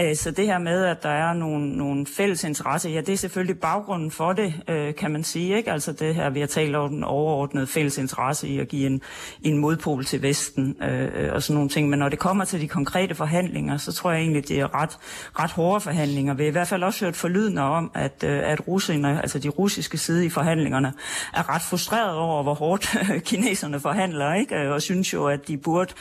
[0.00, 3.16] Øh, så det her med, at der er nogle, nogle fælles interesser, ja, det er
[3.16, 5.72] selvfølgelig baggrunden for det, øh, kan man sige, ikke?
[5.72, 9.02] Altså det her, vi har talt om den overordnede fælles interesse i at give en,
[9.42, 11.88] en modpol til Vesten øh, øh og sådan nogle ting.
[11.88, 14.98] Men når det kommer til de konkrete forhandlinger, så tror jeg egentlig, det er ret,
[15.38, 16.34] ret hårde forhandlinger.
[16.34, 19.38] Vi har i hvert fald også hørt forlydende om, at, øh, at Rusland russerne, altså
[19.38, 20.92] de russiske side i forhandlingerne,
[21.34, 22.96] er ret frustreret over, hvor hårdt
[23.28, 24.72] kineserne forhandler, ikke?
[24.72, 25.92] og synes jo, at de burde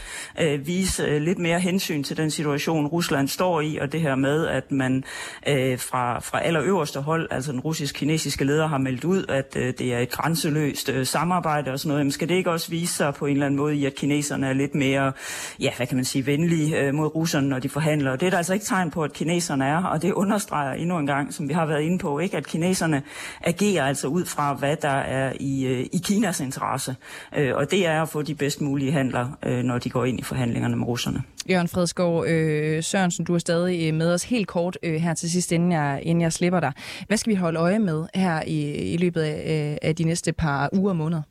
[0.41, 4.15] øh, vise øh, lidt mere hensyn til den situation, Rusland står i, og det her
[4.15, 5.03] med, at man
[5.47, 9.93] øh, fra, fra allerøverste hold, altså den russisk-kinesiske leder, har meldt ud, at øh, det
[9.93, 12.05] er et grænseløst øh, samarbejde og sådan noget.
[12.05, 14.47] Men skal det ikke også vise sig på en eller anden måde i, at kineserne
[14.47, 15.11] er lidt mere,
[15.59, 18.11] ja, hvad kan man sige, venlige øh, mod russerne, når de forhandler?
[18.11, 20.97] Og det er der altså ikke tegn på, at kineserne er, og det understreger endnu
[20.97, 23.03] en gang, som vi har været inde på, ikke, at kineserne kineserne
[23.41, 26.95] agerer altså ud fra, hvad der er i, øh, i Kinas interesse.
[27.37, 30.19] Øh, og det er at få de bedst mulige handler, øh, når de går ind
[30.19, 31.23] i forhandlingerne med russerne.
[31.49, 35.51] Jørgen Fredsgaard øh, Sørensen, du er stadig med os helt kort øh, her til sidst,
[35.51, 36.71] inden jeg, inden jeg slipper dig.
[37.07, 40.69] Hvad skal vi holde øje med her i, i løbet af, af de næste par
[40.73, 41.21] uger og måneder?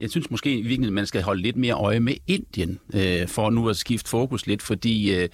[0.00, 3.50] Jeg synes måske i virkeligheden, man skal holde lidt mere øje med Indien, øh, for
[3.50, 5.28] nu at skifte fokus lidt, fordi øh,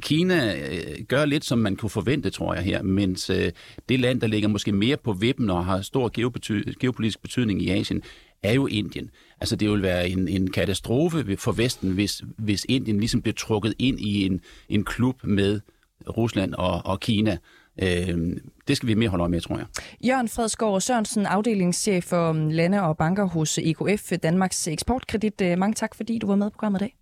[0.00, 3.52] Kina øh, gør lidt, som man kunne forvente, tror jeg her, mens øh,
[3.88, 7.70] det land, der ligger måske mere på vippen og har stor geopety- geopolitisk betydning i
[7.70, 8.02] Asien,
[8.42, 9.10] er jo Indien.
[9.40, 13.74] Altså det vil være en, en katastrofe for Vesten, hvis, hvis Indien ligesom bliver trukket
[13.78, 15.60] ind i en, en klub med
[16.08, 17.38] Rusland og, og Kina.
[17.82, 18.36] Øh,
[18.68, 19.66] det skal vi mere holde øje med, tror jeg.
[20.06, 25.40] Jørgen Fredsgaard Sørensen, afdelingschef for lande og banker hos EKF, Danmarks Eksportkredit.
[25.40, 26.96] Øh, mange tak, fordi du var med på programmet i dag.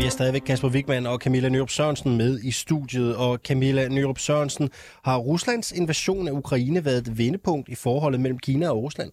[0.00, 3.16] Vi er stadigvæk Kasper Wigman og Camilla Nyrup Sørensen med i studiet.
[3.16, 4.70] Og Camilla Nyrup Sørensen,
[5.04, 9.10] har Ruslands invasion af Ukraine været et vendepunkt i forholdet mellem Kina og Rusland?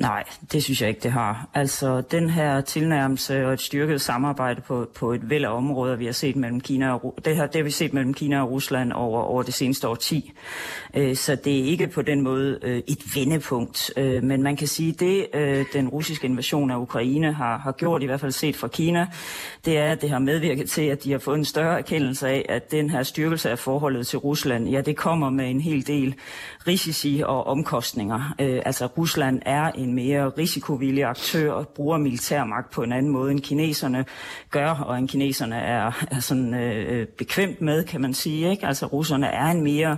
[0.00, 1.48] Nej, det synes jeg ikke, det har.
[1.54, 6.04] Altså, den her tilnærmelse og et styrket samarbejde på, på et væld af områder, vi
[6.04, 8.92] har set mellem Kina og det her, det har vi set mellem Kina og Rusland
[8.92, 10.32] over, over det seneste årti.
[10.94, 13.90] Øh, så det er ikke på den måde øh, et vendepunkt.
[13.96, 18.02] Øh, men man kan sige, det øh, den russiske invasion af Ukraine har, har gjort,
[18.02, 19.06] i hvert fald set fra Kina,
[19.64, 22.46] det er, at det har medvirket til, at de har fået en større erkendelse af,
[22.48, 26.14] at den her styrkelse af forholdet til Rusland, ja, det kommer med en hel del
[26.66, 28.34] risici og omkostninger.
[28.40, 33.30] Øh, altså, Rusland er en mere risikovillig aktør og bruger militærmagt på en anden måde,
[33.30, 34.04] end kineserne
[34.50, 38.50] gør, og en kineserne er, er sådan øh, bekvemt med, kan man sige.
[38.50, 38.66] Ikke?
[38.66, 39.96] Altså, russerne er en mere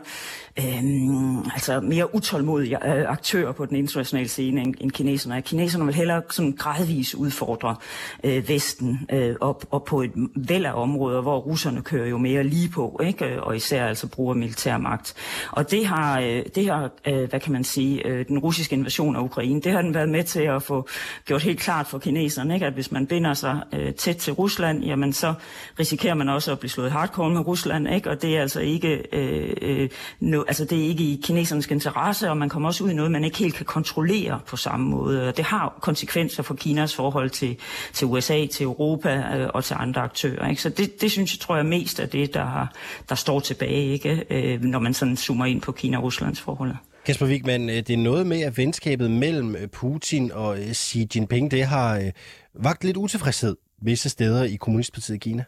[0.59, 5.41] øh, altså mere utålmodig øh, aktør på den internationale scene end, end kineserne er.
[5.41, 7.77] Kineserne vil hellere sådan gradvis udfordre
[8.25, 12.45] øh, Vesten øh, op, op på et væld af områder, hvor russerne kører jo mere
[12.45, 13.25] lige på, ikke?
[13.25, 15.15] Øh, og især altså bruger militærmagt.
[15.51, 19.17] Og det har, øh, det har øh, hvad kan man sige, øh, den russiske invasion
[19.17, 20.89] af Ukraine, det har den været med til at få
[21.25, 22.67] gjort helt klart for kineserne, ikke?
[22.67, 25.35] at hvis man binder sig øh, tæt til Rusland, jamen så
[25.79, 28.11] risikerer man også at blive slået hardcore med Rusland, ikke?
[28.11, 29.89] og det er altså ikke øh, øh,
[30.21, 33.11] no, altså det er ikke i kinesernes interesse, og man kommer også ud i noget,
[33.11, 35.33] man ikke helt kan kontrollere på samme måde.
[35.37, 37.57] Det har konsekvenser for Kinas forhold til,
[37.93, 40.49] til USA, til Europa øh, og til andre aktører.
[40.49, 40.63] Ikke?
[40.63, 42.67] Så det, det synes jeg, tror jeg, mest er det, der,
[43.09, 44.25] der står tilbage, ikke?
[44.31, 46.75] Øh, når man sådan zoomer ind på Kina-Ruslands forhold.
[47.07, 51.09] Kasper Wigman, øh, det er noget med, at venskabet mellem øh, Putin og øh, Xi
[51.15, 52.11] Jinping, det har
[52.55, 55.45] vagt lidt utilfredshed visse steder i Kommunistpartiet i Kina.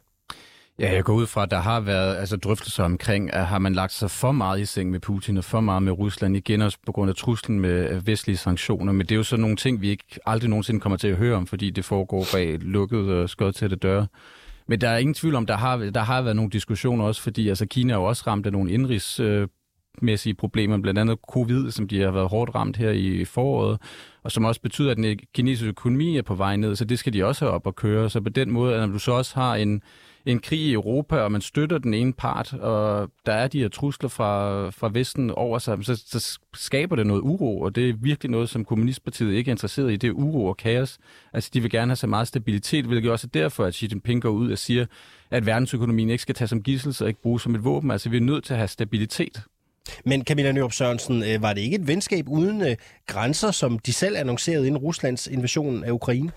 [0.78, 3.72] Ja, jeg går ud fra, at der har været altså, drøftelser omkring, at har man
[3.74, 6.78] lagt sig for meget i seng med Putin og for meget med Rusland, igen også
[6.86, 8.92] på grund af truslen med vestlige sanktioner.
[8.92, 11.36] Men det er jo sådan nogle ting, vi ikke aldrig nogensinde kommer til at høre
[11.36, 14.06] om, fordi det foregår bag lukkede og skød til døre.
[14.68, 17.48] Men der er ingen tvivl om, der har, der har været nogle diskussioner også, fordi
[17.48, 19.48] altså, Kina er jo også ramt af nogle indrigs øh,
[20.38, 23.78] problemer, blandt andet covid, som de har været hårdt ramt her i foråret,
[24.22, 27.12] og som også betyder, at den kinesiske økonomi er på vej ned, så det skal
[27.12, 28.10] de også have op og køre.
[28.10, 29.82] Så på den måde, at du så også har en,
[30.26, 33.68] en krig i Europa, og man støtter den ene part, og der er de her
[33.68, 37.94] trusler fra, fra Vesten over sig, så, så skaber det noget uro, og det er
[38.00, 39.96] virkelig noget, som Kommunistpartiet ikke er interesseret i.
[39.96, 40.98] Det er uro og kaos.
[41.32, 44.22] Altså, de vil gerne have så meget stabilitet, hvilket også er derfor, at Xi Jinping
[44.22, 44.86] går ud og siger,
[45.30, 47.90] at verdensøkonomien ikke skal tage som gissel, og ikke bruges som et våben.
[47.90, 49.42] Altså, vi er nødt til at have stabilitet.
[50.04, 53.92] Men Camilla Nyrup Sørensen, øh, var det ikke et venskab uden øh, grænser, som de
[53.92, 56.32] selv annoncerede inden Ruslands invasion af Ukraine?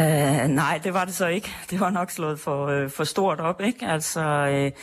[0.00, 0.06] Uh,
[0.48, 1.50] nej, det var det så ikke.
[1.70, 3.86] Det var nok slået for, uh, for stort op, ikke?
[3.86, 4.78] Altså, uh,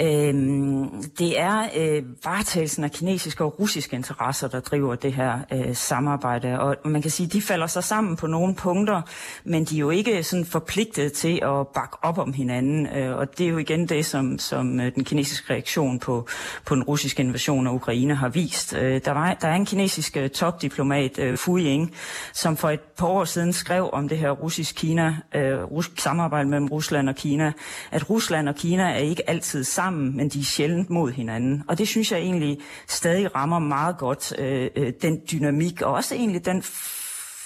[0.00, 5.76] Øhm, det er øh, varetagelsen af kinesiske og russiske interesser, der driver det her øh,
[5.76, 6.60] samarbejde.
[6.60, 9.02] Og man kan sige, at de falder sig sammen på nogle punkter,
[9.44, 12.86] men de er jo ikke sådan forpligtet til at bakke op om hinanden.
[12.86, 16.26] Øh, og det er jo igen det, som, som øh, den kinesiske reaktion på,
[16.64, 18.74] på den russiske invasion af Ukraine har vist.
[18.74, 21.94] Øh, der, var, der er en kinesisk øh, topdiplomat, øh, Fu Ying,
[22.32, 26.68] som for et par år siden skrev om det her russisk-Kina, øh, rus- samarbejde mellem
[26.68, 27.52] Rusland og Kina,
[27.90, 31.62] at Rusland og Kina er ikke altid sammen sammen, men de er sjældent mod hinanden.
[31.68, 36.14] Og det synes jeg egentlig stadig rammer meget godt øh, øh, den dynamik, og også
[36.14, 36.62] egentlig den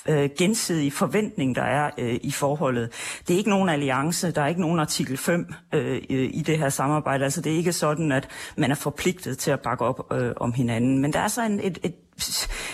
[0.09, 2.93] øh, gensidige forventning, der er øh, i forholdet.
[3.29, 6.59] Det er ikke nogen alliance, der er ikke nogen artikel 5 øh, øh, i det
[6.59, 7.25] her samarbejde.
[7.25, 10.53] Altså det er ikke sådan, at man er forpligtet til at bakke op øh, om
[10.53, 10.99] hinanden.
[10.99, 11.95] Men der er så en, et, et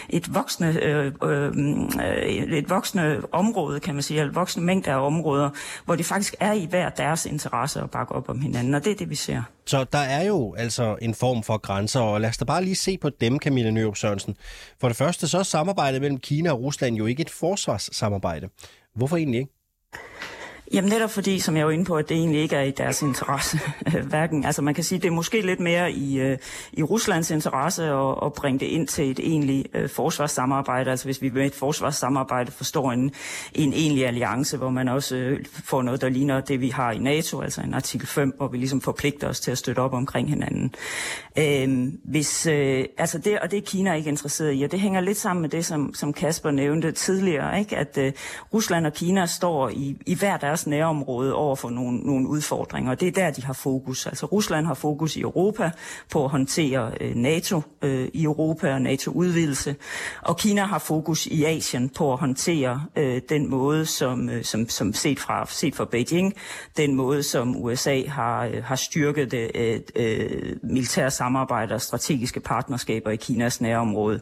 [0.09, 5.50] et voksende, øh, øh, et voksende område, kan man sige, eller voksende mængde af områder,
[5.85, 8.92] hvor det faktisk er i hver deres interesse at bakke op om hinanden, og det
[8.92, 9.42] er det, vi ser.
[9.66, 12.76] Så der er jo altså en form for grænser, og lad os da bare lige
[12.76, 14.37] se på dem, Camilla Nørup Sørensen.
[14.80, 18.48] For det første, så er samarbejdet mellem Kina og Rusland jo ikke et forsvarssamarbejde.
[18.94, 19.56] Hvorfor egentlig ikke?
[20.72, 23.02] Jamen netop fordi, som jeg var inde på, at det egentlig ikke er i deres
[23.02, 23.61] interesse.
[24.11, 26.38] Hverken, altså man kan sige, det er måske lidt mere i, øh,
[26.72, 30.90] i Ruslands interesse at, at bringe det ind til et egentligt øh, forsvarssamarbejde.
[30.90, 33.12] Altså hvis vi med et forsvarssamarbejde forstår en,
[33.55, 36.98] en egentlig alliance, hvor man også øh, får noget, der ligner det, vi har i
[36.98, 40.29] NATO, altså en artikel 5, hvor vi ligesom forpligter os til at støtte op omkring
[40.29, 40.74] hinanden.
[41.38, 45.00] Øh, hvis, øh, altså det, og det er Kina ikke interesseret i, og det hænger
[45.00, 47.76] lidt sammen med det, som, som Kasper nævnte tidligere, ikke?
[47.76, 48.12] at øh,
[48.55, 52.90] Rusland og Kina står i, i hver deres deres nærområde over for nogle, nogle udfordringer.
[52.90, 54.07] Og det er der, de har fokus.
[54.07, 55.71] Altså Rusland har fokus i Europa
[56.11, 59.77] på at håndtere øh, NATO øh, i Europa og NATO-udvidelse.
[60.23, 64.69] Og Kina har fokus i Asien på at håndtere øh, den måde, som, øh, som,
[64.69, 66.35] som set, fra, set fra Beijing,
[66.77, 72.40] den måde, som USA har, øh, har styrket det øh, øh, militære samarbejde og strategiske
[72.40, 74.21] partnerskaber i Kinas nærområde.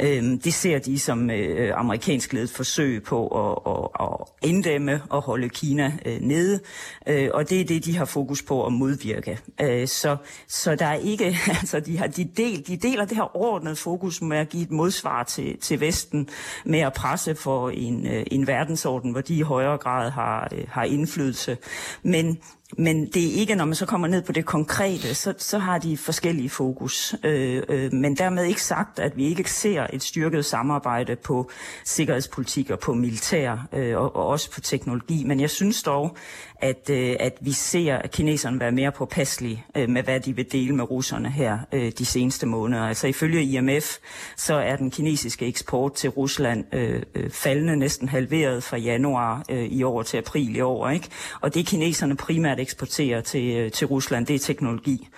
[0.00, 5.22] Øh, det ser de som øh, amerikansk ledet forsøg på at, at, at inddæmme og
[5.22, 6.60] holde Kina Kina øh, nede,
[7.06, 9.38] øh, og det er det, de har fokus på at modvirke.
[9.60, 11.24] Øh, så, så der er ikke,
[11.60, 14.70] altså de, har, de, del, de deler det her overordnede fokus med at give et
[14.70, 16.28] modsvar til, til Vesten,
[16.64, 20.64] med at presse for en, øh, en verdensorden, hvor de i højere grad har, øh,
[20.68, 21.56] har indflydelse.
[22.02, 22.38] Men
[22.76, 25.78] men det er ikke, når man så kommer ned på det konkrete, så, så har
[25.78, 27.14] de forskellige fokus.
[27.24, 31.50] Øh, øh, men dermed ikke sagt, at vi ikke ser et styrket samarbejde på
[31.84, 35.24] sikkerhedspolitik og på militær øh, og, og også på teknologi.
[35.24, 36.16] Men jeg synes dog,
[36.60, 40.74] at, øh, at vi ser kineserne være mere påpasselige øh, med, hvad de vil dele
[40.74, 42.82] med russerne her øh, de seneste måneder.
[42.82, 43.96] Altså ifølge IMF,
[44.36, 49.64] så er den kinesiske eksport til Rusland øh, øh, faldende næsten halveret fra januar øh,
[49.64, 50.88] i år til april i år.
[50.88, 51.08] Ikke?
[51.40, 55.08] Og det kineserne primært eksporterer til, øh, til Rusland, det er teknologi.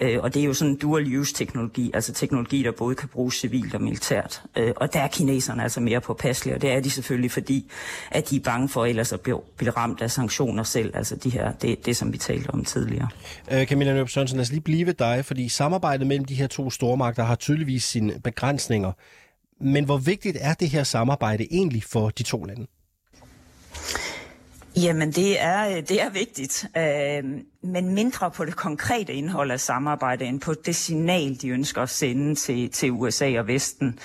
[0.00, 3.74] Øh, og det er jo sådan dual-use teknologi, altså teknologi, der både kan bruges civilt
[3.74, 4.42] og militært.
[4.56, 7.70] Øh, og der er kineserne altså mere påpasselige, og det er de selvfølgelig, fordi
[8.10, 11.16] at de er bange for ellers at blive, blive ramt af sanktioner selv selv, altså
[11.16, 13.08] de her, det, det som vi talte om tidligere.
[13.52, 16.46] Øh, Camilla Nøb Sørensen, lad os lige blive ved dig, fordi samarbejdet mellem de her
[16.46, 18.92] to stormagter har tydeligvis sine begrænsninger.
[19.60, 22.66] Men hvor vigtigt er det her samarbejde egentlig for de to lande?
[24.82, 29.60] Jamen, det er, øh, det er vigtigt, øh, men mindre på det konkrete indhold af
[29.60, 33.98] samarbejde, end på det signal, de ønsker at sende til, til USA og Vesten.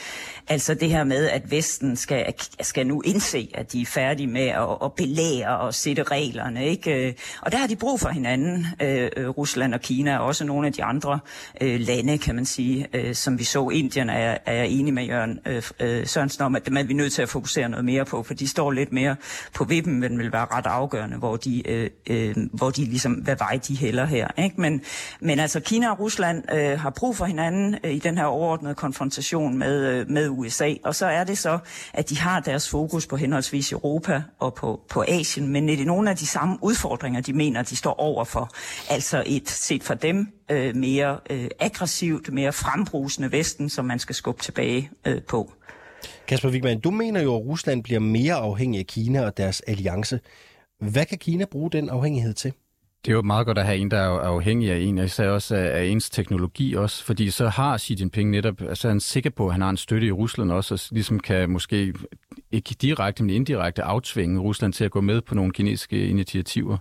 [0.47, 4.47] Altså det her med, at Vesten skal, skal nu indse, at de er færdige med
[4.47, 6.67] at, at belære og sætte reglerne.
[6.67, 7.07] Ikke?
[7.07, 10.45] Øh, og der har de brug for hinanden, øh, øh Rusland og Kina, og også
[10.45, 11.19] nogle af de andre
[11.61, 13.69] øh, lande, kan man sige, øh, som vi så.
[13.69, 16.93] Indien er, er jeg enig med Jørgen øh, øh, Sørensen om, at dem er vi
[16.93, 19.15] nødt til at fokusere noget mere på, for de står lidt mere
[19.53, 23.35] på vippen, men vil være ret afgørende, hvor de, øh, øh, hvor de ligesom, hvad
[23.35, 24.27] vej de hælder her.
[24.43, 24.61] Ikke?
[24.61, 24.81] Men,
[25.19, 28.75] men altså Kina og Rusland øh, har brug for hinanden øh, i den her overordnede
[28.75, 31.59] konfrontation med, øh, med USA, og så er det så,
[31.93, 35.85] at de har deres fokus på henholdsvis Europa og på, på Asien, men det er
[35.85, 38.49] nogle af de samme udfordringer, de mener, de står overfor.
[38.89, 44.15] Altså et, set fra dem, øh, mere øh, aggressivt, mere frembrusende Vesten, som man skal
[44.15, 45.53] skubbe tilbage øh, på.
[46.27, 50.19] Kasper Wigman, du mener jo, at Rusland bliver mere afhængig af Kina og deres alliance.
[50.91, 52.53] Hvad kan Kina bruge den afhængighed til?
[53.05, 55.29] Det er jo meget godt at have en, der er afhængig af en, og især
[55.29, 59.29] også af ens teknologi også, fordi så har Xi Jinping netop, altså er han sikker
[59.29, 61.93] på, at han har en støtte i Rusland også, og ligesom kan måske
[62.51, 66.77] ikke direkte, men indirekte aftvinge Rusland til at gå med på nogle kinesiske initiativer.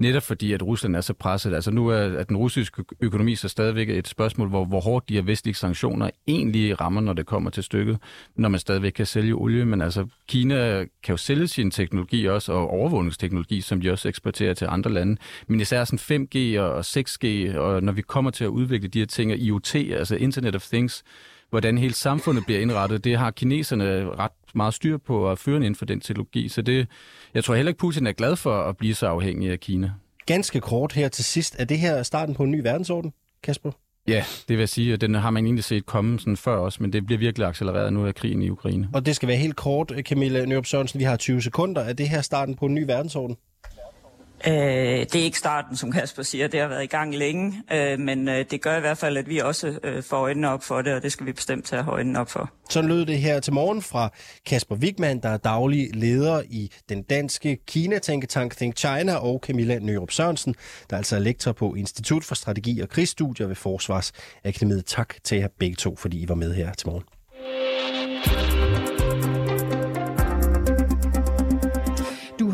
[0.00, 1.54] Netop fordi, at Rusland er så presset.
[1.54, 5.14] Altså nu er at den russiske økonomi så stadigvæk et spørgsmål, hvor, hvor hårdt de
[5.14, 7.98] her vestlige sanktioner egentlig rammer, når det kommer til stykket,
[8.36, 9.64] når man stadigvæk kan sælge olie.
[9.64, 14.54] Men altså, Kina kan jo sælge sin teknologi også, og overvågningsteknologi, som de også eksporterer
[14.54, 15.16] til andre lande.
[15.46, 19.06] Men især sådan 5G og 6G, og når vi kommer til at udvikle de her
[19.06, 21.04] ting, og IoT, altså Internet of Things,
[21.50, 25.74] hvordan hele samfundet bliver indrettet, det har kineserne ret meget styr på at føre inden
[25.74, 26.48] for den teknologi.
[26.48, 26.88] Så det,
[27.34, 29.92] jeg tror heller ikke, Putin er glad for at blive så afhængig af Kina.
[30.26, 31.56] Ganske kort her til sidst.
[31.58, 33.70] Er det her starten på en ny verdensorden, Kasper?
[34.08, 36.92] Ja, det vil jeg sige, den har man egentlig set komme sådan før også, men
[36.92, 38.88] det bliver virkelig accelereret nu af krigen i Ukraine.
[38.92, 40.98] Og det skal være helt kort, Camilla Nørup Sørensen.
[40.98, 41.82] Vi har 20 sekunder.
[41.82, 43.36] Er det her starten på en ny verdensorden?
[44.46, 46.48] Øh, det er ikke starten, som Kasper siger.
[46.48, 49.28] Det har været i gang længe, øh, men øh, det gør i hvert fald, at
[49.28, 52.20] vi også øh, får øjnene op for det, og det skal vi bestemt tage øjnene
[52.20, 52.50] op for.
[52.70, 54.12] Så lød det her til morgen fra
[54.46, 60.10] Kasper Wigman, der er daglig leder i den danske Kina-tænketank Think China, og Camilla Nørup
[60.10, 60.54] Sørensen,
[60.90, 64.86] der altså er lektor på Institut for Strategi og Krigsstudier ved Forsvarsakademiet.
[64.86, 67.19] Tak til jer begge to, fordi I var med her til morgen.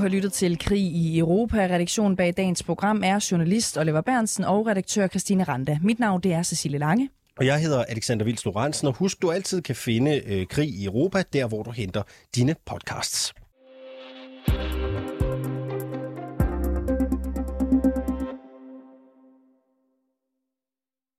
[0.06, 1.56] Har lyttet til Krig i Europa.
[1.56, 5.78] Redaktionen bag dagens program er journalist Oliver Bernsen og redaktør Christine Randa.
[5.82, 7.08] Mit navn det er Cecilie Lange.
[7.38, 10.84] Og jeg hedder Alexander Vils Lorentzen, og husk, du altid kan finde øh, Krig i
[10.84, 12.02] Europa, der hvor du henter
[12.34, 13.34] dine podcasts.